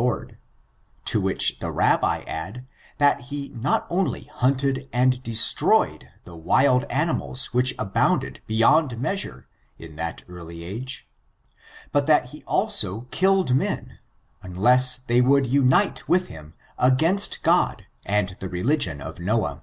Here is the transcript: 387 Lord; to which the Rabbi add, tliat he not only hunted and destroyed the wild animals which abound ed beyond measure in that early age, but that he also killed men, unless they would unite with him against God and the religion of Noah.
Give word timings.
387 0.00 0.32
Lord; 0.32 0.38
to 1.04 1.20
which 1.20 1.58
the 1.58 1.70
Rabbi 1.70 2.20
add, 2.26 2.64
tliat 2.98 3.20
he 3.20 3.50
not 3.50 3.86
only 3.90 4.22
hunted 4.22 4.88
and 4.94 5.22
destroyed 5.22 6.08
the 6.24 6.34
wild 6.34 6.84
animals 6.84 7.52
which 7.52 7.74
abound 7.78 8.24
ed 8.24 8.40
beyond 8.46 8.98
measure 8.98 9.46
in 9.78 9.96
that 9.96 10.22
early 10.26 10.64
age, 10.64 11.06
but 11.92 12.06
that 12.06 12.28
he 12.30 12.42
also 12.44 13.08
killed 13.10 13.54
men, 13.54 13.98
unless 14.42 14.96
they 14.96 15.20
would 15.20 15.46
unite 15.46 16.08
with 16.08 16.28
him 16.28 16.54
against 16.78 17.42
God 17.42 17.84
and 18.06 18.30
the 18.40 18.48
religion 18.48 19.02
of 19.02 19.20
Noah. 19.20 19.60